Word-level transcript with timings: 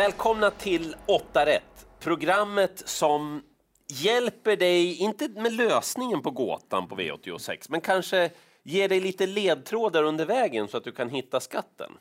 Välkomna 0.00 0.50
till 0.50 0.96
8 1.06 1.46
rätt. 1.46 1.86
Programmet 1.98 2.82
som 2.88 3.42
hjälper 3.88 4.56
dig, 4.56 4.96
inte 4.96 5.28
med 5.28 5.52
lösningen 5.52 6.22
på 6.22 6.30
gåtan 6.30 6.88
på 6.88 6.96
V86, 6.96 7.66
men 7.68 7.80
kanske 7.80 8.30
ger 8.62 8.88
dig 8.88 9.00
lite 9.00 9.26
ledtrådar 9.26 10.02
under 10.02 10.26
vägen 10.26 10.68
så 10.68 10.76
att 10.76 10.84
du 10.84 10.92
kan 10.92 11.08
hitta 11.08 11.40
skatten. 11.40 11.92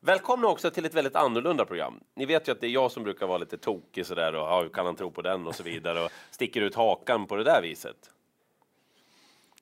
Välkomna 0.00 0.48
också 0.48 0.70
till 0.70 0.84
ett 0.84 0.94
väldigt 0.94 1.16
annorlunda 1.16 1.64
program. 1.64 2.00
Ni 2.16 2.26
vet 2.26 2.48
ju 2.48 2.52
att 2.52 2.60
det 2.60 2.66
är 2.66 2.70
jag 2.70 2.92
som 2.92 3.02
brukar 3.02 3.26
vara 3.26 3.38
lite 3.38 3.58
tokig 3.58 4.06
sådär 4.06 4.34
och 4.34 4.48
ja, 4.48 4.62
hur 4.62 4.68
kan 4.68 4.86
han 4.86 4.96
tro 4.96 5.10
på 5.10 5.22
den 5.22 5.46
och 5.46 5.54
så 5.54 5.62
vidare 5.62 6.04
och 6.04 6.10
sticker 6.30 6.60
ut 6.60 6.74
hakan 6.74 7.26
på 7.26 7.36
det 7.36 7.44
där 7.44 7.62
viset. 7.62 8.10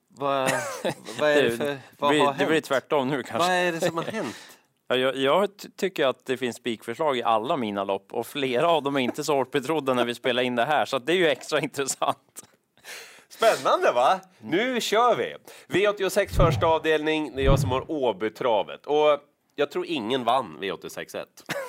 Vad, 0.08 0.50
vad 1.20 1.30
är 1.30 1.42
det 1.42 1.50
för, 1.56 1.78
vad 1.98 2.10
har 2.10 2.32
blir, 2.32 2.38
det 2.38 2.46
blir 2.46 2.54
hänt? 2.54 2.64
tvärtom 2.64 3.08
nu 3.08 3.22
kanske. 3.22 3.48
Vad 3.48 3.56
är 3.56 3.72
det 3.72 3.80
som 3.80 3.96
har 3.96 4.04
hänt? 4.04 4.55
Ja, 4.88 4.96
jag, 4.96 5.16
jag 5.16 5.56
ty- 5.58 5.68
tycker 5.76 6.06
att 6.06 6.26
det 6.26 6.36
finns 6.36 6.56
spikförslag 6.56 7.18
i 7.18 7.22
alla 7.22 7.56
mina 7.56 7.84
lopp 7.84 8.12
och 8.12 8.26
flera 8.26 8.68
av 8.68 8.82
dem 8.82 8.96
är 8.96 9.00
inte 9.00 9.24
så 9.24 9.34
hårt 9.34 9.50
betrodda 9.50 9.94
när 9.94 10.04
vi 10.04 10.14
spelar 10.14 10.42
in 10.42 10.56
det 10.56 10.64
här 10.64 10.84
så 10.84 10.96
att 10.96 11.06
det 11.06 11.12
är 11.12 11.16
ju 11.16 11.28
extra 11.28 11.60
intressant. 11.60 12.42
Spännande 13.28 13.92
va? 13.92 14.20
Nu 14.38 14.80
kör 14.80 15.16
vi! 15.16 15.36
V86 15.68 16.28
första 16.36 16.66
avdelning, 16.66 17.32
det 17.36 17.42
är 17.42 17.44
jag 17.44 17.58
som 17.60 17.70
har 17.70 17.90
Åbytravet. 17.90 18.86
Och 18.86 19.20
jag 19.54 19.70
tror 19.70 19.86
ingen 19.86 20.24
vann 20.24 20.56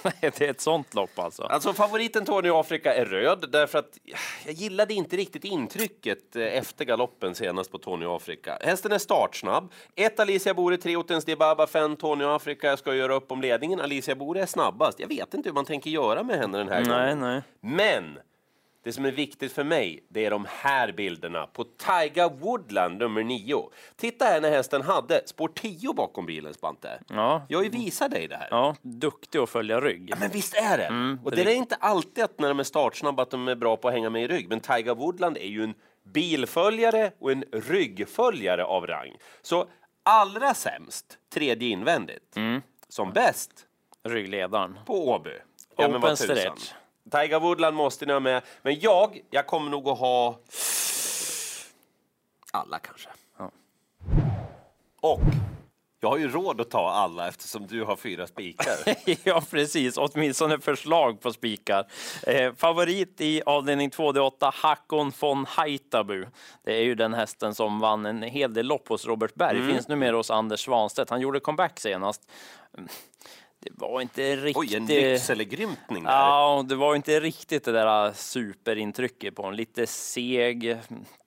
V86.1. 0.10 0.32
det 0.38 0.42
är 0.46 0.50
ett 0.50 0.62
sånt 0.62 0.94
lopp 0.94 1.20
alltså. 1.20 1.44
Alltså 1.44 1.74
favoriten 1.74 2.26
Tony 2.26 2.50
Afrika 2.50 2.94
är 2.94 3.06
röd 3.06 3.46
därför 3.52 3.80
att 3.80 3.98
jag 4.46 4.54
gillade 4.54 4.94
inte 4.94 5.18
riktigt 5.18 5.44
intrycket 5.44 6.36
eh, 6.36 6.44
efter 6.44 6.86
galoppen 6.86 7.36
senast 7.36 7.72
på 7.72 7.78
Tony 7.78 8.06
Afrika. 8.06 8.58
Hästen 8.62 8.92
är 8.92 8.98
startsnabb. 8.98 9.72
Ett 9.96 10.20
Alicia 10.20 10.54
Bore, 10.54 10.78
tre 10.78 10.96
Otens 10.96 11.26
Dibaba, 11.26 11.68
fem 11.68 11.96
Tony 11.96 12.26
Afrika 12.26 12.78
ska 12.78 12.96
göra 12.96 13.14
upp 13.16 13.32
om 13.32 13.42
ledningen. 13.42 13.82
Alicia 13.82 14.16
Bore 14.16 14.42
är 14.42 14.46
snabbast. 14.46 15.00
Jag 15.00 15.08
vet 15.08 15.34
inte 15.34 15.50
hur 15.50 15.54
man 15.54 15.66
tänker 15.66 15.90
göra 15.90 16.24
med 16.24 16.38
henne 16.40 16.58
den 16.58 16.70
här 16.70 16.82
Nej, 16.86 16.90
gången. 16.90 17.20
nej. 17.20 17.42
Men 17.62 18.20
det 18.88 18.94
som 18.94 19.06
är 19.06 19.12
viktigt 19.12 19.52
för 19.52 19.64
mig, 19.64 20.04
det 20.10 20.26
är 20.26 20.32
de 20.32 20.46
här 20.50 20.92
bilderna 20.92 21.48
på 21.48 21.64
Taiga 21.64 22.30
Woodland 22.30 22.98
nummer 22.98 23.24
9. 23.24 23.70
Titta 23.96 24.26
här 24.26 24.42
när 24.42 24.50
hästen 24.52 24.82
hade 24.82 25.22
spår 25.26 25.48
10 25.56 25.94
bakom 25.94 26.26
bilen, 26.26 26.54
Spante. 26.54 27.00
Ja, 27.10 27.46
Jag 27.50 27.60
har 27.60 27.64
ju 27.64 27.70
visat 27.70 28.12
dig 28.12 28.28
det 28.28 28.36
här. 28.36 28.48
ja, 28.52 28.76
duktig 28.82 29.40
att 29.40 29.50
följa 29.50 29.82
rygg. 29.82 30.14
Men 30.20 30.30
visst 30.30 30.54
är 30.56 30.78
det! 30.78 31.18
och 31.24 31.32
det 31.32 31.42
är 31.42 31.56
inte 31.56 31.76
alltid 31.76 32.24
att 32.24 32.40
när 32.40 32.48
de 32.48 32.60
är 32.60 32.64
startsnabba 32.64 33.24
att 33.24 33.32
de 33.32 33.48
är 33.48 33.56
bra 33.56 33.78
på 33.78 33.88
att 33.88 33.94
hänga 33.94 34.10
med 34.10 34.24
i 34.24 34.28
rygg. 34.28 34.50
Men 34.50 34.60
Tiger 34.60 34.96
Woodland 34.96 35.38
är 35.38 35.48
ju 35.48 35.64
en 35.64 35.74
bilföljare 36.04 37.12
och 37.20 37.32
en 37.32 37.44
ryggföljare 37.52 38.66
av 38.66 38.88
rang. 38.88 39.16
Så 39.42 39.66
allra 40.04 40.54
sämst, 40.54 41.18
tredje 41.34 41.70
invändigt. 41.70 42.36
Som 42.90 43.12
bäst 43.12 43.52
Ryggledaren. 44.04 44.80
på 44.86 45.10
Åby. 45.10 45.30
Ja, 45.78 45.88
Open 45.98 46.18
stretch. 46.18 46.74
Tiger 47.12 47.40
Woodland 47.40 47.76
måste 47.76 48.06
ni 48.06 48.14
ha 48.14 48.20
med. 48.20 48.44
Men 48.62 48.80
jag, 48.80 49.22
jag 49.30 49.48
kommer 49.48 49.72
nog 49.72 49.90
att 49.90 50.00
ha 50.00 50.40
alla 52.52 52.80
kanske. 52.80 53.10
Ja. 53.38 53.52
Och 55.02 55.22
jag 56.00 56.10
har 56.10 56.18
ju 56.18 56.28
råd 56.28 56.62
att 56.62 56.70
ta 56.70 56.90
alla 56.90 57.28
eftersom 57.28 57.68
du 57.68 57.84
har 57.84 57.96
fyra 57.96 58.28
spikar. 58.28 58.76
ja, 59.24 59.42
precis. 59.52 59.98
Åtminstone 59.98 60.60
förslag 60.60 61.22
på 61.22 61.34
spikar. 61.34 61.88
Eh, 62.24 62.54
favorit 62.54 63.22
i 63.22 63.42
avdelning 63.46 63.90
2, 63.90 64.12
det 64.12 64.20
är 64.20 64.24
8, 64.24 64.52
Hakon 64.56 65.12
von 65.20 65.46
Haitabu. 65.46 66.26
Det 66.64 66.76
är 66.76 66.84
ju 66.84 66.96
den 66.96 67.14
hästen 67.14 67.56
som 67.56 67.80
vann 67.80 68.06
en 68.06 68.22
hel 68.22 68.54
del 68.54 68.66
lopp 68.66 68.88
hos 68.88 69.06
Robert 69.06 69.36
Berg. 69.36 69.58
Mm. 69.58 69.74
Finns 69.74 69.88
numera 69.88 70.16
hos 70.16 70.32
Anders 70.32 70.66
Svanstedt. 70.66 71.10
Han 71.10 71.22
gjorde 71.22 71.40
comeback 71.40 71.80
senast. 71.80 72.30
Det 73.72 73.86
var 73.86 74.02
inte 74.02 74.36
riktigt... 74.36 74.58
Oj, 74.58 74.76
en 74.76 74.86
Lycksele-grymtning 74.88 76.04
där. 76.04 76.12
Ja, 76.12 76.66
det 76.70 76.76
var 76.76 76.96
inte 76.96 77.20
riktigt 77.20 77.64
det 77.64 77.72
där 77.72 78.12
superintrycket 78.14 79.36
på 79.36 79.42
honom. 79.42 79.56
Lite 79.56 79.88
seg, 79.88 80.78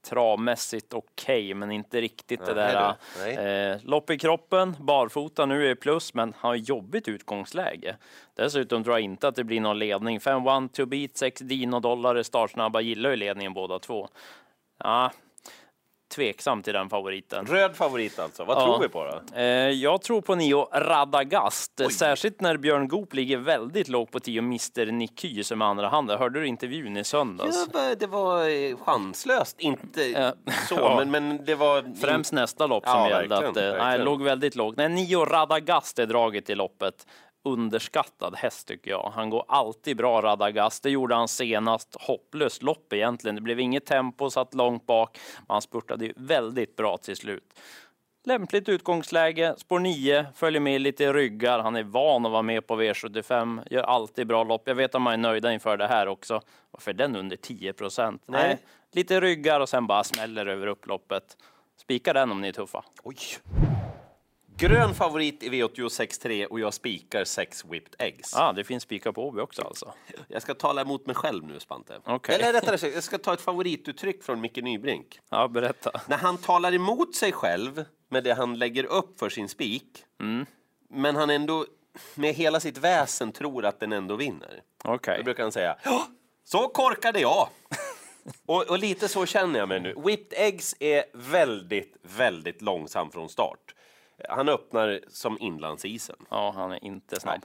travmässigt 0.09 0.95
okej, 0.95 1.55
men 1.55 1.71
inte 1.71 2.01
riktigt 2.01 2.47
det 2.47 2.55
där. 2.55 2.95
Nej. 3.19 3.37
Eh, 3.37 3.79
lopp 3.83 4.11
i 4.11 4.19
kroppen, 4.19 4.77
barfota 4.81 5.47
nu 5.47 5.71
är 5.71 5.75
plus, 5.75 6.15
men 6.15 6.35
har 6.37 6.55
jobbigt 6.55 7.09
utgångsläge. 7.09 7.97
Dessutom 8.35 8.85
tror 8.85 8.97
jag 8.97 9.05
inte 9.05 9.29
att 9.29 9.35
det 9.35 9.45
blir 9.45 9.61
någon 9.61 9.79
ledning. 9.79 10.21
5 10.21 10.47
one 10.47 10.69
to 10.69 10.87
beat, 10.87 11.17
6 11.17 11.41
dino-dollar 11.41 12.15
är 12.15 12.23
startsnabba, 12.23 12.81
gillar 12.81 13.11
ju 13.11 13.17
ledningen 13.17 13.55
båda 13.55 13.79
två. 13.79 14.09
Ja, 14.85 15.11
tveksam 16.11 16.63
till 16.63 16.73
den 16.73 16.89
favoriten. 16.91 17.47
Röd 17.47 17.77
favorit 17.77 18.19
alltså. 18.19 18.45
Vad 18.45 18.57
Ja. 18.57 18.65
tror 18.65 18.79
vi 18.83 18.89
på 18.89 19.05
då? 19.05 19.37
Eh, 19.41 19.45
jag 19.71 20.03
tror 20.03 20.21
på 20.21 20.35
Nio 20.35 20.67
Radagast, 20.73 21.81
särskilt 21.99 22.41
när 22.41 22.57
Björn 22.57 22.89
Goop 22.89 23.15
ligger 23.15 23.37
väldigt 23.39 23.89
lågt 23.89 24.11
på 24.11 24.21
10 24.21 24.39
Mr 24.39 24.93
Niky 24.93 25.43
som 25.45 25.63
är 25.63 25.67
andra 25.67 25.89
hand. 25.89 26.11
Hörde 26.11 26.41
du 26.41 26.47
intervjun 26.47 26.97
i 26.97 27.05
söndags? 27.05 27.69
Ja, 27.73 27.95
det 27.99 28.07
var 28.07 28.49
eh, 28.49 28.77
chanslöst. 28.77 29.61
Inte 29.61 30.03
Ja. 30.03 30.33
så, 30.69 30.75
Ja. 30.79 30.97
men, 31.05 31.11
men 31.11 31.45
det 31.45 31.55
var... 31.55 32.01
Främst 32.01 32.33
nästa 32.33 32.67
lopp 32.67 32.85
som 32.89 32.93
Ja, 33.01 33.09
gällde 33.11 33.29
verkligen, 33.41 33.69
att 33.69 33.79
eh, 33.79 33.85
nej, 33.85 33.99
låg 33.99 34.23
väldigt 34.23 34.57
lågt. 34.57 34.77
Nej, 34.77 34.89
Nio 34.89 35.25
Radagast 35.25 35.99
är 35.99 36.07
draget 36.07 36.51
i 36.51 36.55
loppet. 36.55 37.07
Underskattad 37.43 38.37
häst 38.37 38.69
tycker 38.69 38.91
jag. 38.91 39.13
Han 39.15 39.31
går 39.31 39.45
alltid 39.49 39.97
bra 39.97 40.21
Radagast. 40.23 40.83
Det 40.83 40.91
gjorde 40.91 41.15
han 41.15 41.29
senast. 41.29 41.97
Hopplöst 42.01 42.63
lopp 42.63 42.93
egentligen. 42.93 43.35
Det 43.35 43.41
blev 43.41 43.61
inget 43.61 43.87
tempo, 43.87 44.31
satt 44.31 44.55
långt 44.55 44.87
bak. 44.87 45.19
Men 45.37 45.47
han 45.49 45.63
spurtade 45.63 46.13
väldigt 46.17 46.77
bra 46.77 46.97
till 46.97 47.17
slut. 47.17 47.55
Lämpligt 48.25 48.69
utgångsläge, 48.69 49.55
spår 49.59 49.79
9, 49.79 50.27
följer 50.35 50.61
med 50.61 50.81
lite 50.81 51.13
ryggar. 51.13 51.59
Han 51.59 51.77
är 51.77 51.83
van 51.83 52.27
att 52.27 52.33
vara 52.33 52.43
med 52.43 52.67
på 52.67 52.81
V75, 52.83 53.63
gör 53.71 53.83
alltid 53.83 54.27
bra 54.27 54.45
lopp. 54.45 54.63
Jag 54.65 54.75
vet 54.75 54.95
att 54.95 55.03
man 55.03 55.13
är 55.13 55.17
nöjda 55.17 55.53
inför 55.53 55.77
det 55.77 55.87
här 55.87 56.09
också. 56.09 56.41
Varför 56.71 56.91
är 56.91 56.95
den 56.95 57.17
under 57.17 57.37
10 57.37 57.73
procent? 57.73 58.23
Nej. 58.27 58.43
Nej, 58.43 58.59
lite 58.93 59.21
ryggar 59.21 59.61
och 59.61 59.69
sen 59.69 59.87
bara 59.87 60.05
smäller 60.05 60.47
över 60.47 60.67
upploppet. 60.67 61.37
Spika 61.77 62.13
den 62.13 62.31
om 62.31 62.41
ni 62.41 62.49
är 62.49 62.53
tuffa. 62.53 62.85
Oj. 63.03 63.17
Grön 64.61 64.95
favorit 64.95 65.43
i 65.43 65.49
V86.3 65.49 66.45
och 66.47 66.61
jag 66.61 66.75
spikar 66.75 67.25
sex 67.25 67.65
whipped 67.65 67.95
eggs. 67.99 68.37
ah, 68.37 68.53
det 68.53 68.65
finns 68.65 68.83
spikar 68.83 69.13
på 69.13 69.29
Åby 69.29 69.41
också 69.41 69.63
alltså. 69.63 69.93
Jag 70.29 70.43
ska 70.43 70.55
tala 70.55 70.81
emot 70.81 71.07
mig 71.07 71.15
själv 71.17 71.45
nu, 71.45 71.61
Spante. 71.61 72.01
Okej. 72.05 72.35
Eller 72.35 72.53
rättare 72.53 72.79
sagt, 72.79 72.95
jag 72.95 73.03
ska 73.03 73.19
ta 73.19 73.35
ett 73.35 73.41
favorituttryck 73.41 74.23
från 74.23 74.41
Micke 74.41 74.57
Nybrink. 74.57 75.21
Ja, 75.31 75.49
berätta. 75.49 76.01
När 76.09 76.17
han 76.17 76.39
talar 76.39 76.75
emot 76.75 77.15
sig 77.15 77.33
själv 77.33 77.85
med 78.09 78.25
det 78.25 78.33
han 78.35 78.59
lägger 78.59 78.85
upp 78.85 79.19
för 79.19 79.29
sin 79.29 79.49
spik, 79.49 80.05
Mm. 80.21 80.47
men 80.91 81.17
han 81.17 81.31
ändå 81.31 81.67
med 82.15 82.35
hela 82.35 82.61
sitt 82.61 82.79
väsen 82.79 83.33
tror 83.33 83.65
att 83.65 83.81
den 83.81 83.93
ändå 83.93 84.17
vinner. 84.17 84.63
Okej. 84.85 85.19
Då 85.19 85.25
brukar 85.25 85.43
han 85.43 85.53
säga 85.53 85.77
så 86.45 86.69
korkade 86.69 87.21
jag. 87.21 87.49
och, 88.47 88.71
och 88.71 88.79
lite 88.79 89.09
så 89.09 89.27
känner 89.27 89.59
jag 89.59 89.69
mig 89.69 89.81
nu. 89.81 89.95
Whipped 90.05 90.39
Eggs 90.39 90.75
är 90.81 91.05
väldigt, 91.15 91.97
väldigt 92.03 92.63
långsam 92.63 93.11
från 93.11 93.29
start. 93.29 93.75
Han 94.29 94.49
öppnar 94.49 95.01
som 95.09 95.39
inlandsisen. 95.41 96.17
Ja, 96.31 96.53
han 96.57 96.73
är 96.73 96.85
inte 96.85 97.21
snabb. 97.21 97.41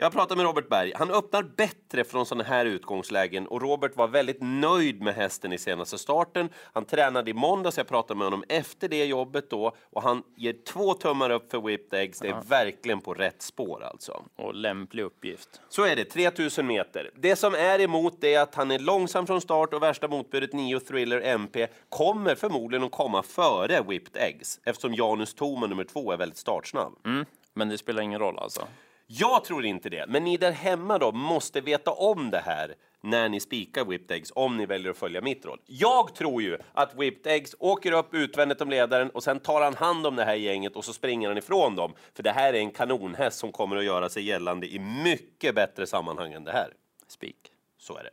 Jag 0.00 0.12
pratade 0.12 0.36
med 0.36 0.46
Robert 0.46 0.68
Berg. 0.68 0.92
Han 0.94 1.10
öppnar 1.10 1.42
bättre 1.42 2.04
från 2.04 2.26
sådana 2.26 2.44
här 2.44 2.66
utgångslägen 2.66 3.46
och 3.46 3.62
Robert 3.62 3.96
var 3.96 4.08
väldigt 4.08 4.38
nöjd 4.40 5.02
med 5.02 5.14
hästen 5.14 5.52
i 5.52 5.58
senaste 5.58 5.98
starten. 5.98 6.48
Han 6.72 6.84
tränade 6.84 7.30
i 7.30 7.34
måndags, 7.34 7.76
jag 7.76 7.88
pratade 7.88 8.18
med 8.18 8.26
honom 8.26 8.44
efter 8.48 8.88
det 8.88 9.04
jobbet 9.04 9.50
då 9.50 9.72
och 9.90 10.02
han 10.02 10.22
ger 10.36 10.54
två 10.66 10.94
tummar 10.94 11.30
upp 11.30 11.50
för 11.50 11.60
Whipped 11.60 12.00
Eggs. 12.00 12.18
Det 12.18 12.28
är 12.28 12.42
verkligen 12.48 13.00
på 13.00 13.14
rätt 13.14 13.42
spår 13.42 13.84
alltså. 13.84 14.24
Och 14.36 14.54
lämplig 14.54 15.02
uppgift. 15.02 15.60
Så 15.68 15.84
är 15.84 15.96
det, 15.96 16.04
3000 16.04 16.66
meter. 16.66 17.10
Det 17.14 17.36
som 17.36 17.54
är 17.54 17.80
emot 17.80 18.24
är 18.24 18.40
att 18.40 18.54
han 18.54 18.70
är 18.70 18.78
långsam 18.78 19.26
från 19.26 19.40
start 19.40 19.74
och 19.74 19.82
värsta 19.82 20.08
motbudet 20.08 20.52
9 20.52 20.80
Thriller 20.80 21.20
MP 21.20 21.66
kommer 21.88 22.34
förmodligen 22.34 22.84
att 22.84 22.92
komma 22.92 23.22
före 23.22 23.82
Whipped 23.82 24.22
Eggs 24.22 24.60
eftersom 24.64 24.94
Janus 24.94 25.34
Toma 25.34 25.66
nummer 25.66 25.84
två 25.84 26.12
väldigt 26.18 26.38
startsnabb. 26.38 26.92
Mm. 27.04 27.24
Men 27.54 27.68
det 27.68 27.78
spelar 27.78 28.02
ingen 28.02 28.20
roll 28.20 28.38
alltså. 28.38 28.68
Jag 29.06 29.44
tror 29.44 29.64
inte 29.64 29.88
det, 29.88 30.06
men 30.08 30.24
ni 30.24 30.36
där 30.36 30.52
hemma 30.52 30.98
då 30.98 31.12
måste 31.12 31.60
veta 31.60 31.90
om 31.90 32.30
det 32.30 32.42
här 32.44 32.74
när 33.00 33.28
ni 33.28 33.40
spikar 33.40 33.84
Whipped 33.84 34.16
Eggs 34.16 34.32
om 34.34 34.56
ni 34.56 34.66
väljer 34.66 34.90
att 34.90 34.96
följa 34.96 35.20
mitt 35.20 35.44
råd. 35.44 35.58
Jag 35.66 36.14
tror 36.14 36.42
ju 36.42 36.58
att 36.72 36.94
Whipped 36.94 37.32
Eggs 37.32 37.54
åker 37.58 37.92
upp 37.92 38.14
utvändigt 38.14 38.60
om 38.60 38.70
ledaren 38.70 39.10
och 39.10 39.22
sen 39.22 39.40
tar 39.40 39.60
han 39.60 39.74
hand 39.74 40.06
om 40.06 40.16
det 40.16 40.24
här 40.24 40.34
gänget 40.34 40.76
och 40.76 40.84
så 40.84 40.92
springer 40.92 41.28
han 41.28 41.38
ifrån 41.38 41.76
dem. 41.76 41.94
För 42.14 42.22
det 42.22 42.30
här 42.30 42.52
är 42.52 42.58
en 42.58 42.70
kanonhäst 42.70 43.38
som 43.38 43.52
kommer 43.52 43.76
att 43.76 43.84
göra 43.84 44.08
sig 44.08 44.22
gällande 44.22 44.66
i 44.66 44.78
mycket 44.78 45.54
bättre 45.54 45.86
sammanhang 45.86 46.32
än 46.32 46.44
det 46.44 46.52
här. 46.52 46.72
Spik. 47.08 47.52
Så 47.78 47.96
är 47.96 48.04
det. 48.04 48.10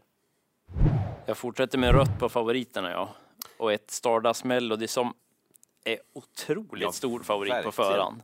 Jag 1.25 1.38
fortsätter 1.38 1.77
med 1.77 1.91
rött 1.95 2.19
på 2.19 2.30
favoriterna, 2.30 2.91
ja. 2.91 3.09
Och 3.57 3.74
ett 3.74 3.91
Stardust 3.91 4.44
Melody 4.44 4.88
som 4.88 5.13
är 5.85 5.97
otroligt 6.13 6.83
Ja, 6.83 6.91
stor 6.91 7.19
favorit 7.23 7.51
verkligen. 7.53 7.71
på 7.71 7.83
förhand. 7.83 8.23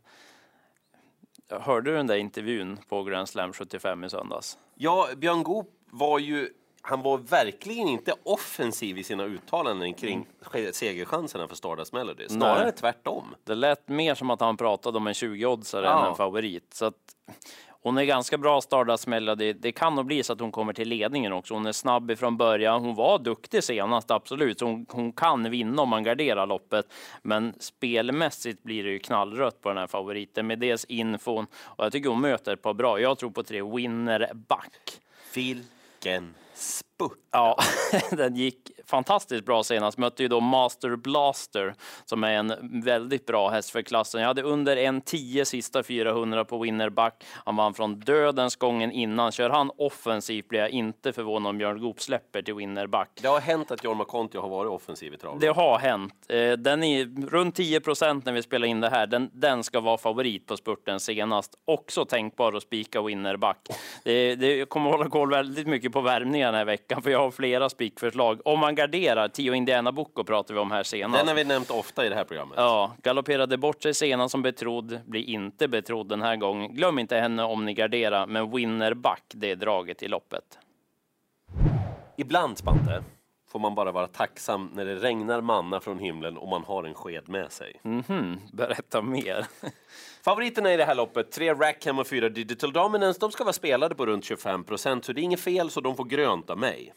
Hörde 1.49 1.91
du 1.91 1.95
den 1.97 2.07
där 2.07 2.15
intervjun 2.15 2.79
på 2.89 3.03
Grand 3.03 3.29
Slam 3.29 3.53
75 3.53 4.03
i 4.03 4.09
söndags? 4.09 4.57
Ja, 4.75 5.07
Björn 5.17 5.43
Goop 5.43 5.69
var 5.91 6.19
ju 6.19 6.49
han 6.83 7.01
var 7.01 7.17
verkligen 7.17 7.87
inte 7.87 8.13
offensiv 8.23 8.97
i 8.97 9.03
sina 9.03 9.23
uttalanden 9.25 9.93
kring 9.93 10.27
segerchanserna 10.71 11.47
för 11.47 11.55
Stardust 11.55 11.93
Melody. 11.93 12.29
Snarare 12.29 12.63
Nej. 12.63 12.73
tvärtom. 12.75 13.35
Det 13.43 13.55
lät 13.55 13.87
mer 13.87 14.15
som 14.15 14.29
att 14.29 14.39
han 14.39 14.57
pratade 14.57 14.97
om 14.97 15.07
en 15.07 15.13
20-oddsare 15.13 15.85
Ja. 15.85 16.01
än 16.03 16.09
en 16.09 16.15
favorit. 16.15 16.73
Så 16.73 16.85
att, 16.85 16.95
Hon 17.83 17.97
är 17.97 18.03
ganska 18.03 18.37
bra 18.37 18.61
Stardust 18.61 19.07
Melody. 19.07 19.53
Det 19.53 19.71
kan 19.71 19.95
nog 19.95 20.05
bli 20.05 20.23
så 20.23 20.33
att 20.33 20.39
hon 20.39 20.51
kommer 20.51 20.73
till 20.73 20.89
ledningen 20.89 21.33
också. 21.33 21.53
Hon 21.53 21.65
är 21.65 21.71
snabb 21.71 22.11
ifrån 22.11 22.37
början. 22.37 22.85
Hon 22.85 22.95
var 22.95 23.19
duktig 23.19 23.63
senast, 23.63 24.11
absolut. 24.11 24.61
Hon, 24.61 24.85
hon 24.89 25.11
kan 25.11 25.51
vinna 25.51 25.81
om 25.81 25.89
man 25.89 26.03
garderar 26.03 26.45
loppet. 26.47 26.93
Men 27.21 27.53
spelmässigt 27.59 28.63
blir 28.63 28.83
det 28.83 28.89
ju 28.89 28.99
knallrött 28.99 29.61
på 29.61 29.69
den 29.69 29.77
här 29.77 29.87
favoriten 29.87 30.47
med 30.47 30.59
dels 30.59 30.85
infon 30.85 31.47
och 31.53 31.85
jag 31.85 31.91
tycker 31.91 32.09
hon 32.09 32.21
möter 32.21 32.53
ett 32.53 32.61
par 32.61 32.73
bra. 32.73 32.99
Jag 32.99 33.17
tror 33.17 33.31
på 33.31 33.43
tre 33.43 33.61
Winner 33.61 34.31
Back. 34.33 34.99
Vilken 35.35 36.33
spurt! 36.53 37.17
Ja, 37.31 37.57
den 38.11 38.35
gick 38.35 38.71
fantastiskt 38.91 39.45
bra 39.45 39.63
senast. 39.63 39.97
Mötte 39.97 40.23
ju 40.23 40.29
då 40.29 40.39
Master 40.39 40.95
Blaster 40.95 41.73
som 42.05 42.23
är 42.23 42.33
en 42.33 42.81
väldigt 42.83 43.25
bra 43.25 43.49
häst 43.49 43.69
för 43.69 43.81
klassen. 43.81 44.21
Jag 44.21 44.27
hade 44.27 44.41
under 44.41 44.77
en 44.77 45.01
10 45.01 45.45
sista 45.45 45.83
400 45.83 46.45
på 46.45 46.57
Winnerback. 46.57 47.23
Han 47.45 47.55
vann 47.55 47.73
från 47.73 47.99
dödens 47.99 48.55
gången 48.55 48.91
innan. 48.91 49.31
Kör 49.31 49.49
han 49.49 49.71
offensivt 49.77 50.47
blir 50.47 50.59
jag 50.59 50.69
inte 50.69 51.13
förvånad 51.13 51.49
om 51.49 51.57
Björn 51.57 51.81
Goop 51.81 52.01
släpper 52.01 52.41
till 52.41 52.53
Winnerback. 52.53 53.09
Det 53.21 53.27
har 53.27 53.39
hänt 53.39 53.71
att 53.71 53.83
Jorma 53.83 54.05
Konti 54.05 54.37
har 54.37 54.49
varit 54.49 54.71
offensiv 54.71 55.13
i 55.13 55.17
trav. 55.17 55.39
Det 55.39 55.47
har 55.47 55.79
hänt. 55.79 56.13
Eh, 56.29 56.51
den 56.51 56.83
är 56.83 57.29
runt 57.29 57.55
10 57.55 57.81
procent 57.81 58.25
när 58.25 58.33
vi 58.33 58.43
spelar 58.43 58.67
in 58.67 58.81
det 58.81 58.89
här. 58.89 59.07
Den, 59.07 59.29
den 59.33 59.63
ska 59.63 59.79
vara 59.79 59.97
favorit 59.97 60.47
på 60.47 60.57
spurten 60.57 60.99
senast. 60.99 61.55
Också 61.65 62.05
tänkbar 62.05 62.53
att 62.53 62.63
spika 62.63 63.01
Winnerback. 63.01 63.57
Det, 64.03 64.35
det 64.35 64.69
kommer 64.69 64.91
hålla 64.91 65.09
koll 65.09 65.29
väldigt 65.29 65.67
mycket 65.67 65.91
på 65.91 66.01
värmningar 66.01 66.45
den 66.45 66.55
här 66.55 66.65
veckan, 66.65 67.01
för 67.01 67.09
jag 67.09 67.19
har 67.19 67.31
flera 67.31 67.69
spikförslag. 67.69 68.41
Om 68.45 68.59
man 68.59 68.75
garderar, 68.81 69.27
Tio 69.27 69.53
Indiana 69.53 69.91
Bocco 69.91 70.23
pratar 70.23 70.53
vi 70.53 70.59
om 70.59 70.71
här 70.71 70.83
senast. 70.83 71.19
Den 71.19 71.27
har 71.27 71.35
vi 71.35 71.43
nämnt 71.43 71.71
ofta 71.71 72.05
i 72.05 72.09
det 72.09 72.15
här 72.15 72.23
programmet. 72.23 72.53
Ja, 72.57 72.95
galopperade 73.03 73.57
bort 73.57 73.83
sig 73.83 73.93
senast 73.93 74.31
som 74.31 74.41
betrodd, 74.41 74.99
blir 75.05 75.29
inte 75.29 75.67
betrodd 75.67 76.09
den 76.09 76.21
här 76.21 76.35
gången. 76.35 76.75
Glöm 76.75 76.99
inte 76.99 77.17
henne 77.17 77.43
om 77.43 77.65
ni 77.65 77.73
garderar, 77.73 78.27
men 78.27 78.51
Winnerback, 78.51 79.23
det 79.33 79.51
är 79.51 79.55
draget 79.55 80.03
i 80.03 80.07
loppet. 80.07 80.59
Ibland, 82.17 82.57
Spante, 82.57 83.03
får 83.51 83.59
man 83.59 83.75
bara 83.75 83.91
vara 83.91 84.07
tacksam 84.07 84.71
när 84.73 84.85
det 84.85 84.95
regnar 84.95 85.41
manna 85.41 85.79
från 85.79 85.99
himlen 85.99 86.37
och 86.37 86.47
man 86.47 86.63
har 86.63 86.83
en 86.83 86.93
sked 86.93 87.29
med 87.29 87.51
sig. 87.51 87.79
Mhm, 87.83 88.39
berätta 88.53 89.01
mer. 89.01 89.45
Favoriterna 90.23 90.73
i 90.73 90.77
det 90.77 90.85
här 90.85 90.95
loppet, 90.95 91.31
tre 91.31 91.53
Rackham 91.53 91.99
och 91.99 92.07
fyra 92.07 92.29
Digital 92.29 92.73
Dominance, 92.73 93.19
de 93.19 93.31
ska 93.31 93.43
vara 93.43 93.53
spelade 93.53 93.95
på 93.95 94.05
runt 94.05 94.25
25 94.25 94.63
procent, 94.63 95.05
så 95.05 95.13
det 95.13 95.21
är 95.21 95.23
inget 95.23 95.39
fel, 95.39 95.69
så 95.69 95.81
de 95.81 95.95
får 95.95 96.05
grönt 96.05 96.49
av 96.49 96.57
mig. 96.57 96.93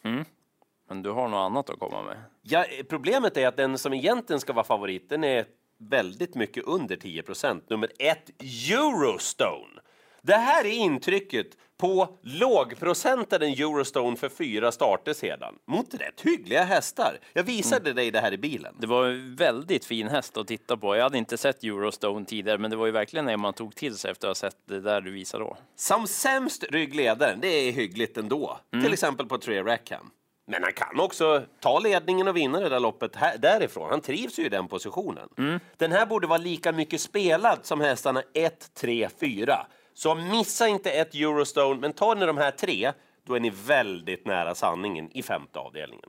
Men 0.88 1.02
du 1.02 1.10
har 1.10 1.28
något 1.28 1.38
annat 1.38 1.70
att 1.70 1.78
komma 1.78 2.02
med? 2.02 2.16
Ja, 2.42 2.64
problemet 2.88 3.36
är 3.36 3.48
att 3.48 3.56
den 3.56 3.78
som 3.78 3.92
egentligen 3.92 4.40
ska 4.40 4.52
vara 4.52 4.64
favorit, 4.64 5.08
den 5.08 5.24
är 5.24 5.46
väldigt 5.78 6.34
mycket 6.34 6.64
under 6.64 6.96
10 6.96 7.22
procent. 7.22 7.70
Nummer 7.70 7.90
ett, 7.98 8.30
Eurostone. 8.70 9.80
Det 10.22 10.36
här 10.36 10.64
är 10.64 10.70
intrycket 10.70 11.46
på 11.76 12.18
lågprocentaren 12.22 13.48
Eurostone 13.48 14.16
för 14.16 14.28
fyra 14.28 14.72
starter 14.72 15.12
sedan. 15.12 15.54
Mot 15.66 15.94
rätt 15.94 16.20
hyggliga 16.20 16.64
hästar. 16.64 17.18
Jag 17.32 17.42
visade 17.42 17.92
dig 17.92 18.10
det 18.10 18.20
här 18.20 18.32
i 18.32 18.38
bilen. 18.38 18.76
Det 18.80 18.86
var 18.86 19.06
en 19.06 19.36
väldigt 19.36 19.84
fin 19.84 20.08
häst 20.08 20.36
att 20.36 20.46
titta 20.46 20.76
på. 20.76 20.96
Jag 20.96 21.02
hade 21.02 21.18
inte 21.18 21.36
sett 21.36 21.64
Eurostone 21.64 22.26
tidigare, 22.26 22.58
men 22.58 22.70
det 22.70 22.76
var 22.76 22.86
ju 22.86 22.92
verkligen 22.92 23.28
en 23.28 23.40
man 23.40 23.54
tog 23.54 23.74
till 23.74 23.96
sig 23.96 24.10
efter 24.10 24.28
att 24.28 24.40
ha 24.40 24.50
sett 24.50 24.56
det 24.68 24.80
där 24.80 25.00
du 25.00 25.10
visade 25.10 25.44
då. 25.44 25.56
Som 25.76 26.06
sämst 26.06 26.64
ryggledaren, 26.70 27.38
det 27.40 27.48
är 27.48 27.72
hyggligt 27.72 28.16
ändå. 28.16 28.58
Till 28.70 28.92
exempel 28.92 29.26
på 29.26 29.38
tre 29.38 29.62
Rackham. 29.62 30.10
Men 30.46 30.62
han 30.62 30.72
kan 30.72 31.00
också 31.00 31.42
ta 31.60 31.78
ledningen 31.78 32.28
och 32.28 32.36
vinna 32.36 32.60
det 32.60 32.68
där 32.68 32.80
loppet 32.80 33.16
här, 33.16 33.38
därifrån. 33.38 33.90
Han 33.90 34.00
trivs 34.00 34.38
ju 34.38 34.46
i 34.46 34.48
den 34.48 34.68
positionen. 34.68 35.28
Den 35.76 35.92
här 35.92 36.06
borde 36.06 36.26
vara 36.26 36.38
lika 36.38 36.72
mycket 36.72 37.00
spelad 37.00 37.58
som 37.62 37.80
hästarna 37.80 38.22
1, 38.34 38.74
3, 38.74 39.08
4. 39.20 39.66
Så 39.94 40.14
missa 40.14 40.68
inte 40.68 40.90
ett 40.90 41.14
Eurostone, 41.14 41.80
men 41.80 41.92
tar 41.92 42.14
ni 42.16 42.26
de 42.26 42.38
här 42.38 42.50
tre, 42.50 42.92
då 43.26 43.34
är 43.34 43.40
ni 43.40 43.50
väldigt 43.50 44.26
nära 44.26 44.54
sanningen 44.54 45.10
i 45.12 45.22
femte 45.22 45.58
avdelningen. 45.58 46.08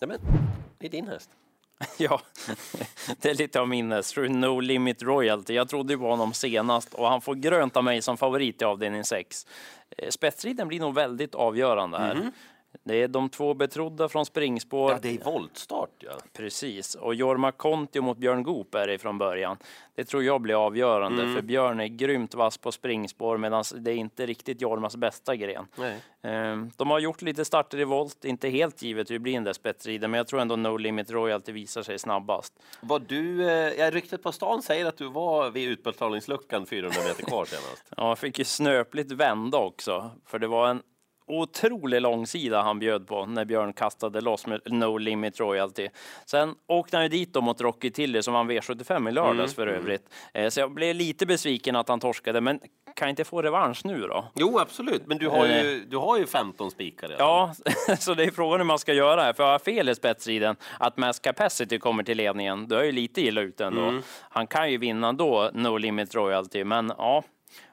Ja, 0.00 0.06
men, 0.06 0.18
det 0.78 0.86
är 0.86 0.90
din 0.90 1.08
häst. 1.08 1.30
Ja, 1.98 2.20
det 3.20 3.30
är 3.30 3.34
lite 3.34 3.60
av 3.60 3.68
min 3.68 3.92
häst. 3.92 4.16
No 4.16 4.60
Limit 4.60 5.02
Royalty. 5.02 5.54
Jag 5.54 5.68
trodde 5.68 5.92
ju 5.92 5.98
på 5.98 6.10
honom 6.10 6.32
senast 6.32 6.94
och 6.94 7.08
han 7.08 7.20
får 7.20 7.34
grönt 7.34 7.76
av 7.76 7.84
mig 7.84 8.02
som 8.02 8.16
favorit 8.16 8.62
i 8.62 8.64
avdelning 8.64 9.04
6. 9.04 9.46
Spetsriden 10.08 10.68
blir 10.68 10.80
nog 10.80 10.94
väldigt 10.94 11.34
avgörande 11.34 11.98
här. 11.98 12.30
Det 12.84 13.02
är 13.02 13.08
de 13.08 13.28
två 13.28 13.54
betrodda 13.54 14.08
från 14.08 14.26
springspår. 14.26 14.92
Ja, 14.92 14.98
det 15.02 15.14
är 15.20 15.24
voltstart, 15.24 15.90
ja. 15.98 16.10
Precis, 16.32 16.94
och 16.94 17.14
Jorma 17.14 17.52
Kontio 17.52 18.02
mot 18.02 18.18
Björn 18.18 18.42
Goop 18.42 18.74
är 18.74 18.86
det 18.86 18.98
från 18.98 19.18
början. 19.18 19.56
Det 19.94 20.04
tror 20.04 20.22
jag 20.24 20.40
blir 20.40 20.66
avgörande, 20.66 21.34
för 21.34 21.42
Björn 21.42 21.80
är 21.80 21.86
grymt 21.86 22.34
vass 22.34 22.58
på 22.58 22.72
springspår 22.72 23.38
medan 23.38 23.64
det 23.76 23.90
är 23.90 23.94
inte 23.96 24.26
riktigt 24.26 24.60
Jormas 24.60 24.96
bästa 24.96 25.36
gren. 25.36 25.66
Nej. 25.76 26.00
Ehm, 26.22 26.70
De 26.76 26.90
har 26.90 26.98
gjort 26.98 27.22
lite 27.22 27.44
starter 27.44 27.78
i 27.80 27.84
volt, 27.84 28.24
inte 28.24 28.48
helt 28.48 28.82
givet 28.82 29.10
hur 29.10 29.14
det 29.14 29.18
blir 29.18 29.34
en 29.36 29.44
där 29.44 29.52
spetsriden, 29.52 30.10
men 30.10 30.18
jag 30.18 30.26
tror 30.26 30.40
ändå 30.40 30.56
No 30.56 30.76
Limit 30.76 31.10
Royalty 31.10 31.52
visar 31.52 31.82
sig 31.82 31.98
snabbast. 31.98 32.52
Var 32.80 32.98
du, 32.98 33.50
eh, 33.50 33.52
ja, 33.78 33.90
ryktet 33.90 34.22
på 34.22 34.32
stan 34.32 34.62
säger 34.62 34.86
att 34.86 34.96
du 34.96 35.08
var 35.08 35.50
vid 35.50 35.68
utbetalningsluckan 35.68 36.66
400 36.66 37.00
meter 37.08 37.22
kvar 37.22 37.44
senast. 37.44 37.84
Ja, 37.96 38.08
jag 38.08 38.18
fick 38.18 38.38
ju 38.38 38.44
snöpligt 38.44 39.12
vända 39.12 39.58
också, 39.58 40.10
för 40.26 40.38
det 40.38 40.46
var 40.46 40.68
en 40.68 40.82
otrolig 41.30 42.00
långsida 42.00 42.62
han 42.62 42.78
bjöd 42.78 43.06
på 43.06 43.26
när 43.26 43.44
Björn 43.44 43.72
kastade 43.72 44.20
loss 44.20 44.46
med 44.46 44.60
No 44.66 44.98
Limit 44.98 45.40
Royalty. 45.40 45.88
Sen 46.26 46.54
åkte 46.66 46.96
han 46.96 47.04
ju 47.04 47.08
dit 47.08 47.32
då 47.34 47.40
mot 47.40 47.60
Rocky 47.60 47.90
Tilly 47.90 48.22
som 48.22 48.34
vann 48.34 48.50
V75 48.50 49.08
i 49.08 49.12
lördags 49.12 49.54
för 49.54 49.66
övrigt. 49.66 50.02
Eh, 50.34 50.48
Så 50.48 50.60
jag 50.60 50.74
blev 50.74 50.94
lite 50.96 51.26
besviken 51.26 51.76
att 51.76 51.88
han 51.88 52.00
torskade, 52.00 52.40
men 52.40 52.60
kan 52.96 53.08
inte 53.08 53.24
få 53.24 53.42
revansch 53.42 53.80
nu 53.84 54.00
då? 54.00 54.24
Jo, 54.34 54.58
absolut, 54.58 55.06
men 55.06 55.18
du 55.18 55.28
har 55.28 55.46
ju, 55.46 55.84
du 55.88 55.96
har 55.96 56.18
ju 56.18 56.26
15 56.26 56.70
spikar. 56.70 57.16
Ja, 57.18 57.54
så 57.98 58.14
det 58.14 58.24
är 58.24 58.30
frågan 58.30 58.60
hur 58.60 58.64
man 58.64 58.78
ska 58.78 58.92
göra 58.92 59.22
här. 59.22 59.32
För 59.32 59.44
jag 59.44 59.50
har 59.50 59.58
fel 59.58 59.88
i 59.88 59.94
spetsriden, 59.94 60.56
att 60.78 60.96
Mass 60.96 61.18
Capacity 61.20 61.78
kommer 61.78 62.02
till 62.02 62.16
ledningen, 62.16 62.68
då 62.68 62.76
är 62.76 62.84
ju 62.84 62.92
lite 62.92 63.20
illa 63.20 63.40
ute 63.40 63.64
ändå. 63.64 64.00
Han 64.20 64.46
kan 64.46 64.70
ju 64.70 64.78
vinna 64.78 65.12
då, 65.12 65.50
No 65.54 65.76
Limit 65.78 66.14
Royalty, 66.14 66.64
men 66.64 66.92
ja, 66.98 67.22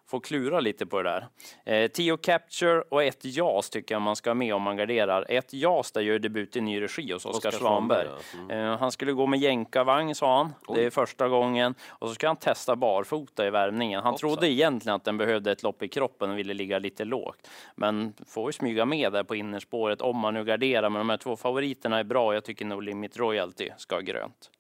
får 0.09 0.19
klura 0.19 0.59
lite 0.59 0.85
på 0.85 1.01
det 1.01 1.09
där. 1.09 1.27
Eh, 1.74 1.88
Tio 1.88 2.18
Capture 2.18 2.81
och 2.81 3.03
ett 3.03 3.25
JAS 3.25 3.69
tycker 3.69 3.95
jag 3.95 4.01
man 4.01 4.15
ska 4.15 4.29
ha 4.29 4.35
med 4.35 4.56
om 4.56 4.62
man 4.62 4.77
garderar. 4.77 5.25
Ett 5.29 5.53
JAS 5.53 5.91
där 5.91 6.01
gör 6.01 6.19
debut 6.19 6.56
i 6.56 6.62
ny 6.62 6.81
regi 6.81 7.12
hos 7.13 7.25
Oskar 7.25 7.51
Svanberg. 7.51 8.07
Svanberg, 8.31 8.71
Eh, 8.71 8.77
han 8.77 8.91
skulle 8.91 9.12
gå 9.13 9.25
med 9.27 9.39
jänkarvagn 9.39 10.15
sa 10.15 10.38
han. 10.38 10.53
Det 10.75 10.85
är 10.85 10.89
första 10.89 11.27
gången. 11.27 11.75
Och 11.88 12.07
så 12.09 12.15
ska 12.15 12.27
han 12.27 12.35
testa 12.35 12.75
barfota 12.75 13.47
i 13.47 13.50
värmningen. 13.50 14.03
Han 14.03 14.13
Hoppsan. 14.13 14.29
trodde 14.29 14.51
egentligen 14.51 14.95
att 14.95 15.03
den 15.03 15.18
behövde 15.18 15.51
ett 15.51 15.63
lopp 15.63 15.83
i 15.83 15.88
kroppen 15.88 16.31
och 16.31 16.37
ville 16.37 16.54
ligga 16.54 16.80
lite 16.80 17.06
lågt. 17.06 17.49
Men 17.75 18.13
får 18.28 18.49
ju 18.49 18.54
smyga 18.54 18.85
med 18.85 19.13
där 19.13 19.23
på 19.23 19.35
innerspåret 19.35 20.02
om 20.02 20.18
man 20.18 20.33
nu 20.33 20.44
garderar. 20.44 20.90
Men 20.90 20.99
de 20.99 21.09
här 21.09 21.18
två 21.18 21.35
favoriterna 21.35 21.99
är 21.99 22.04
bra. 22.04 22.33
Jag 22.33 22.44
tycker 22.44 22.66
nog 22.66 22.83
Limit 22.83 23.18
Royalty 23.18 23.69
ska 23.78 23.95
ha 23.95 24.02
grönt. 24.02 24.52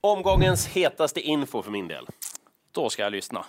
Omgångens 0.00 0.66
hetaste 0.68 1.20
info 1.20 1.62
för 1.62 1.70
min 1.70 1.88
del. 1.88 2.06
Då 2.72 2.90
ska 2.90 3.02
jag 3.02 3.12
lyssna. 3.12 3.44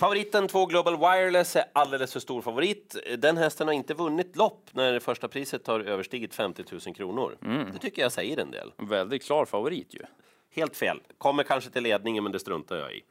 Favoriten 0.00 0.48
2 0.48 0.66
Global 0.66 0.96
Wireless 0.96 1.56
är 1.56 1.64
alldeles 1.72 2.12
för 2.12 2.20
stor 2.20 2.42
favorit. 2.42 2.96
Den 3.18 3.36
hästen 3.36 3.66
har 3.66 3.74
inte 3.74 3.94
vunnit 3.94 4.36
lopp 4.36 4.70
när 4.72 4.92
det 4.92 5.00
första 5.00 5.28
priset 5.28 5.66
har 5.66 5.80
överstigit 5.80 6.34
50 6.34 6.64
000 6.86 6.94
kronor. 6.94 7.36
Det 7.72 7.78
tycker 7.78 8.02
jag 8.02 8.12
säger 8.12 8.38
en 8.38 8.50
del. 8.50 8.72
Väldigt 8.76 9.24
klar 9.24 9.44
favorit 9.44 9.94
ju. 9.94 10.00
Helt 10.54 10.76
fel. 10.76 11.00
Kommer 11.18 11.42
kanske 11.42 11.70
till 11.70 11.82
ledningen, 11.82 12.24
men 12.24 12.32
det 12.32 12.40
struntar 12.40 12.76
jag 12.76 12.94
i. 12.94 13.04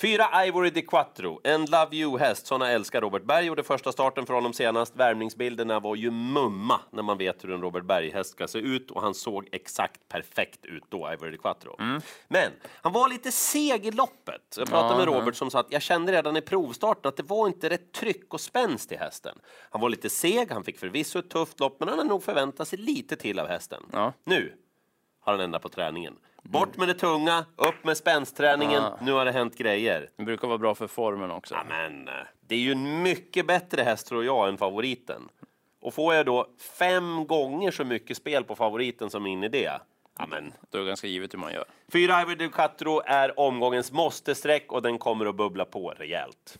Fyra 0.00 0.46
Ivory 0.46 0.70
de 0.70 0.82
Quattro, 0.82 1.40
en 1.44 1.66
Love 1.66 1.96
You-häst. 1.96 2.46
Såna 2.46 2.70
älskar 2.70 3.00
Robert 3.00 3.22
Berg. 3.22 3.46
Gjorde 3.46 3.62
första 3.62 3.92
starten 3.92 4.26
för 4.26 4.34
honom 4.34 4.52
senast. 4.52 4.96
Värmningsbilderna 4.96 5.80
var 5.80 5.96
ju 5.96 6.10
mumma 6.10 6.80
när 6.90 7.02
man 7.02 7.18
vet 7.18 7.44
hur 7.44 7.52
en 7.52 7.62
Robert 7.62 7.84
Berg-häst 7.84 8.30
ska 8.30 8.48
se 8.48 8.58
ut. 8.58 8.90
Och 8.90 9.02
han 9.02 9.14
såg 9.14 9.48
exakt 9.52 10.08
perfekt 10.08 10.64
ut 10.66 10.82
då, 10.88 11.12
Ivory 11.12 11.30
de 11.30 11.38
Quattro. 11.38 11.76
Men 12.28 12.52
han 12.72 12.92
var 12.92 13.08
lite 13.08 13.32
seg 13.32 13.86
i 13.86 13.90
loppet. 13.90 14.56
Jag 14.56 14.68
pratade 14.68 14.96
med 14.96 15.14
Robert 15.14 15.34
som 15.34 15.50
sa 15.50 15.60
att 15.60 15.72
jag 15.72 15.82
kände 15.82 16.12
redan 16.12 16.36
i 16.36 16.40
provstarten 16.40 17.08
att 17.08 17.16
det 17.16 17.22
var 17.22 17.46
inte 17.46 17.70
rätt 17.70 17.92
tryck 17.92 18.34
och 18.34 18.40
spänst 18.40 18.92
i 18.92 18.96
hästen. 18.96 19.38
Han 19.70 19.80
var 19.80 19.88
lite 19.88 20.10
seg, 20.10 20.50
han 20.50 20.64
fick 20.64 20.78
förvisso 20.78 21.18
ett 21.18 21.30
tufft 21.30 21.60
lopp, 21.60 21.76
men 21.80 21.88
han 21.88 21.98
hade 21.98 22.10
nog 22.10 22.22
förväntat 22.22 22.68
sig 22.68 22.78
lite 22.78 23.16
till 23.16 23.38
av 23.38 23.48
hästen. 23.48 23.82
Ja. 23.92 24.12
Nu 24.24 24.52
har 25.24 25.32
han 25.32 25.40
ändrat 25.40 25.62
på 25.62 25.68
träningen. 25.68 26.16
Bort 26.42 26.76
med 26.76 26.88
det 26.88 26.94
tunga, 26.94 27.44
upp 27.56 27.84
med 27.84 27.96
spänsträningen. 27.96 28.82
Nu 29.00 29.12
har 29.12 29.24
det 29.24 29.32
hänt 29.32 29.56
grejer. 29.58 30.08
Det 30.16 30.24
brukar 30.24 30.48
vara 30.48 30.58
bra 30.58 30.74
för 30.74 30.86
formen 30.86 31.30
också. 31.30 31.54
Ja, 31.54 31.64
men, 31.68 32.08
eh, 32.08 32.14
det 32.40 32.54
är 32.54 32.58
ju 32.58 32.72
en 32.72 33.02
mycket 33.02 33.46
bättre 33.46 33.82
häst 33.82 34.06
tror 34.06 34.24
jag 34.24 34.48
än 34.48 34.58
favoriten. 34.58 35.28
Och 35.80 35.94
får 35.94 36.14
jag 36.14 36.26
då 36.26 36.46
fem 36.78 37.26
gånger 37.26 37.70
så 37.70 37.84
mycket 37.84 38.16
spel 38.16 38.44
på 38.44 38.54
favoriten 38.56 39.10
som 39.10 39.22
min 39.22 39.44
idé. 39.44 39.70
Ja, 40.18 40.26
men, 40.26 40.52
Då 40.70 40.78
är 40.78 40.82
det 40.82 40.88
ganska 40.88 41.06
givet 41.06 41.34
hur 41.34 41.38
man 41.38 41.52
gör. 41.52 41.64
fyra 41.92 42.20
Ivory 42.22 42.34
Ducatro 42.34 43.00
är 43.06 43.40
omgångens 43.40 43.92
måste-streck 43.92 44.72
och 44.72 44.82
den 44.82 44.98
kommer 44.98 45.26
att 45.26 45.34
bubbla 45.36 45.64
på 45.64 45.90
rejält. 45.90 46.58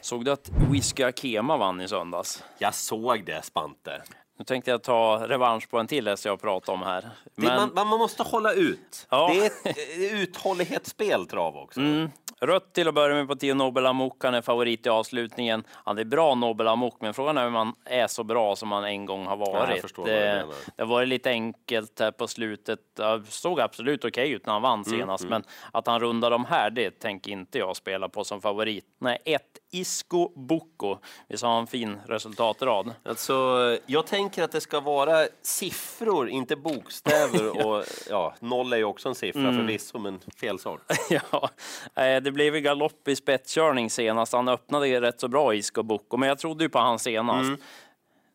Såg 0.00 0.24
du 0.24 0.30
att 0.32 0.48
Whisky 0.70 1.02
Akema 1.02 1.56
vann 1.56 1.80
i 1.80 1.88
söndags? 1.88 2.44
Jag 2.58 2.74
såg 2.74 3.24
det, 3.24 3.42
Spante. 3.44 4.02
Nu 4.38 4.44
tänkte 4.44 4.70
jag 4.70 4.82
ta 4.82 5.28
revansch 5.28 5.70
på 5.70 5.78
en 5.78 5.86
till 5.86 6.08
häst 6.08 6.24
jag 6.24 6.40
pratat 6.40 6.68
om 6.68 6.82
här. 6.82 7.02
Det, 7.02 7.10
Men 7.46 7.70
man, 7.74 7.88
man 7.88 7.98
måste 7.98 8.22
hålla 8.22 8.52
ut. 8.52 9.06
Ja. 9.10 9.30
Det 9.32 9.40
är 9.40 9.46
ett 9.46 9.66
eh, 10.12 10.22
uthållighetsspel, 10.22 11.26
trav 11.26 11.56
också. 11.56 11.80
Mm. 11.80 12.10
Rött 12.40 12.72
till 12.72 12.88
att 12.88 12.94
börja 12.94 13.14
med 13.14 13.28
på 13.28 13.36
10 13.36 13.54
Nobel 13.54 13.86
Amok. 13.86 14.24
Han 14.24 14.34
är 14.34 14.42
favorit 14.42 14.86
i 14.86 14.88
avslutningen. 14.88 15.64
Han 15.70 15.98
är 15.98 16.04
bra 16.04 16.34
Nobel 16.34 16.68
Amok, 16.68 16.96
men 17.00 17.14
frågan 17.14 17.38
är 17.38 17.46
om 17.46 17.54
han 17.54 17.74
är 17.84 18.06
så 18.06 18.24
bra 18.24 18.56
som 18.56 18.72
han 18.72 18.84
en 18.84 19.06
gång 19.06 19.26
har 19.26 19.36
varit. 19.36 19.84
Ja, 19.96 20.04
det, 20.04 20.44
det 20.76 20.82
har 20.82 20.86
varit 20.86 21.08
lite 21.08 21.30
enkelt 21.30 22.00
här 22.00 22.10
på 22.10 22.28
slutet. 22.28 22.78
Det 22.96 23.22
såg 23.28 23.60
absolut 23.60 24.04
okej 24.04 24.22
okay 24.22 24.34
ut 24.34 24.46
när 24.46 24.52
han 24.52 24.62
vann 24.62 24.82
mm, 24.86 24.98
senast, 24.98 25.24
mm. 25.24 25.30
men 25.30 25.44
att 25.72 25.86
han 25.86 26.00
rundar 26.00 26.30
de 26.30 26.44
här, 26.44 26.70
det 26.70 26.90
tänker 26.90 27.30
inte 27.30 27.58
jag 27.58 27.76
spela 27.76 28.08
på 28.08 28.24
som 28.24 28.40
favorit. 28.40 28.86
Nej, 28.98 29.18
ett 29.24 29.51
Isco 29.74 30.32
Bocco. 30.34 30.98
Vi 31.28 31.36
sa 31.36 31.58
en 31.58 31.66
fin 31.66 31.98
resultatrad. 32.06 32.94
Alltså, 33.02 33.78
jag 33.86 34.06
tänker 34.06 34.42
att 34.42 34.52
det 34.52 34.60
ska 34.60 34.80
vara 34.80 35.26
siffror, 35.42 36.28
inte 36.28 36.56
bokstäver. 36.56 37.66
och 37.66 37.84
ja, 38.10 38.34
noll 38.40 38.72
är 38.72 38.76
ju 38.76 38.84
också 38.84 39.08
en 39.08 39.14
siffra 39.14 39.40
mm. 39.40 39.56
förvisso, 39.56 39.98
men 39.98 40.20
fel 40.36 40.58
sak. 40.58 40.80
ja, 41.10 41.50
eh, 42.02 42.22
det 42.22 42.32
blev 42.32 42.54
ju 42.54 42.60
galopp 42.60 43.08
i 43.08 43.16
spetskörning 43.16 43.90
senast. 43.90 44.32
Han 44.32 44.48
öppnade 44.48 45.00
rätt 45.00 45.20
så 45.20 45.28
bra 45.28 45.54
Isco 45.54 45.82
Bocco, 45.82 46.16
men 46.16 46.28
jag 46.28 46.38
trodde 46.38 46.64
ju 46.64 46.70
på 46.70 46.78
han 46.78 46.98
senast. 46.98 47.48
Mm. 47.48 47.60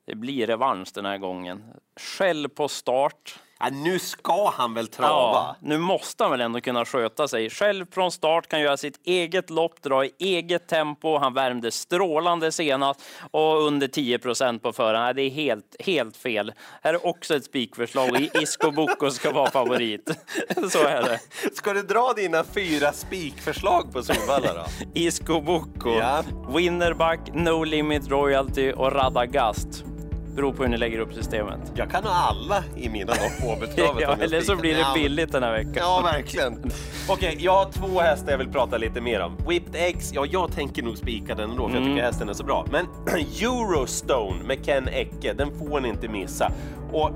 Det 0.05 0.15
blir 0.15 0.47
revansch 0.47 0.89
den 0.93 1.05
här 1.05 1.17
gången. 1.17 1.63
Skäll 1.95 2.49
på 2.49 2.67
start. 2.67 3.39
Ja, 3.59 3.69
nu 3.69 3.99
ska 3.99 4.49
han 4.49 4.73
väl 4.73 4.87
trava? 4.87 5.11
Ja, 5.11 5.55
nu 5.61 5.77
måste 5.77 6.23
han 6.23 6.31
väl 6.31 6.41
ändå 6.41 6.61
kunna 6.61 6.85
sköta 6.85 7.27
sig. 7.27 7.49
Själv 7.49 7.85
från 7.91 8.11
start 8.11 8.47
kan 8.47 8.61
göra 8.61 8.77
sitt 8.77 8.99
eget 9.03 9.49
lopp, 9.49 9.81
dra 9.81 10.05
i 10.05 10.11
eget 10.19 10.67
tempo. 10.67 11.17
Han 11.17 11.33
värmde 11.33 11.71
strålande 11.71 12.51
senast 12.51 13.01
och 13.31 13.61
under 13.61 13.87
10 13.87 14.19
procent 14.19 14.63
på 14.63 14.73
förhand. 14.73 15.15
Det 15.15 15.21
är 15.21 15.29
helt, 15.29 15.75
helt 15.79 16.17
fel. 16.17 16.53
Här 16.81 16.93
är 16.93 17.07
också 17.07 17.35
ett 17.35 17.45
spikförslag. 17.45 18.29
Isco 18.41 18.71
Bocco 18.71 19.11
ska 19.11 19.31
vara 19.31 19.51
favorit. 19.51 20.09
Så 20.71 20.83
är 20.83 21.01
det. 21.03 21.19
Ska 21.55 21.73
du 21.73 21.81
dra 21.81 22.13
dina 22.13 22.43
fyra 22.43 22.93
spikförslag 22.93 23.93
på 23.93 24.03
Solvalla 24.03 24.53
då? 24.53 24.65
Isco 24.93 25.41
Bocco, 25.41 25.89
ja. 25.89 26.23
Winnerback, 26.55 27.19
No 27.33 27.63
Limit 27.63 28.07
Royalty 28.07 28.71
och 28.71 28.91
Radagast 28.91 29.83
beror 30.37 30.53
på 30.53 30.63
hur 30.63 30.69
ni 30.69 30.77
lägger 30.77 30.99
upp 30.99 31.13
systemet. 31.13 31.59
Jag 31.75 31.91
kan 31.91 32.03
ha 32.03 32.11
alla 32.11 32.63
i 32.75 32.89
mina 32.89 33.13
lopp 33.13 33.41
påbetravade. 33.41 34.01
ja, 34.01 34.17
eller 34.21 34.41
så 34.41 34.55
blir 34.55 34.75
det 34.75 34.85
billigt 34.95 35.31
den 35.31 35.43
här 35.43 35.51
veckan. 35.51 35.73
Ja, 35.75 36.01
verkligen. 36.03 36.53
Okej, 36.53 36.73
okay, 37.09 37.35
jag 37.39 37.51
har 37.51 37.71
två 37.71 37.99
hästar 37.99 38.31
jag 38.31 38.37
vill 38.37 38.49
prata 38.49 38.77
lite 38.77 39.01
mer 39.01 39.21
om. 39.21 39.37
Whipped 39.47 39.75
Eggs, 39.75 40.13
ja, 40.13 40.25
jag 40.25 40.51
tänker 40.51 40.83
nog 40.83 40.97
spika 40.97 41.35
den 41.35 41.49
ändå, 41.49 41.69
för 41.69 41.77
mm. 41.77 41.83
jag 41.83 41.91
tycker 41.91 42.05
hästen 42.05 42.29
är 42.29 42.33
så 42.33 42.43
bra. 42.43 42.65
Men 42.71 42.85
Eurostone 43.41 44.43
med 44.43 44.65
Ken 44.65 44.87
Ecke, 44.87 45.33
den 45.33 45.51
får 45.59 45.79
ni 45.79 45.89
inte 45.89 46.07
missa. 46.07 46.51
Och 46.91 47.11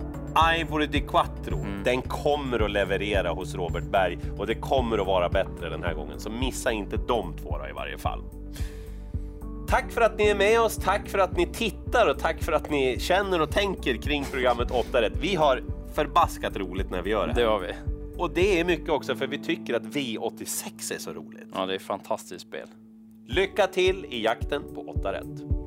Ivory 0.60 0.88
di 0.88 1.02
Quattro, 1.02 1.60
mm. 1.60 1.84
den 1.84 2.02
kommer 2.02 2.60
att 2.60 2.72
leverera 2.72 3.32
hos 3.32 3.56
Robert 3.56 3.92
Berg 3.92 4.18
och 4.38 4.48
det 4.48 4.56
kommer 4.56 4.98
att 4.98 5.08
vara 5.08 5.30
bättre 5.30 5.70
den 5.70 5.84
här 5.84 5.94
gången. 5.94 6.20
Så 6.20 6.30
missa 6.30 6.72
inte 6.72 6.98
de 6.98 7.34
två 7.38 7.58
då, 7.58 7.70
i 7.70 7.74
varje 7.74 7.98
fall. 7.98 8.24
Tack 9.72 9.92
för 9.92 10.02
att 10.02 10.18
ni 10.18 10.28
är 10.28 10.36
med 10.36 10.62
oss, 10.62 10.76
tack 10.76 11.10
för 11.10 11.20
att 11.20 11.38
ni 11.38 11.46
tittar 11.46 12.10
och 12.10 12.20
tack 12.20 12.44
för 12.44 12.52
att 12.52 12.70
ni 12.70 13.00
känner 13.00 13.42
och 13.42 13.52
tänker 13.52 13.96
kring 13.96 14.26
programmet 14.32 14.72
8 14.72 15.02
rätt. 15.02 15.14
Vi 15.22 15.36
har 15.36 15.64
förbaskat 15.96 16.58
roligt 16.58 16.92
när 16.92 17.02
vi 17.02 17.10
gör 17.10 17.28
det 17.28 17.34
här. 17.34 17.42
Det 17.42 17.48
har 17.48 17.60
vi. 17.60 17.74
Och 18.18 18.34
det 18.34 18.60
är 18.60 18.66
mycket 18.66 18.90
också 18.90 19.16
för 19.16 19.28
vi 19.28 19.38
tycker 19.38 19.74
att 19.74 19.84
V86 19.84 20.94
är 20.96 21.00
så 21.00 21.14
roligt. 21.14 21.48
Ja, 21.54 21.66
det 21.66 21.74
är 21.74 21.76
ett 21.76 21.82
fantastiskt 21.82 22.48
spel. 22.48 22.68
Lycka 23.28 23.68
till 23.68 24.06
i 24.10 24.24
jakten 24.24 24.64
på 24.76 24.82
8 24.82 25.14
rätt. 25.14 25.61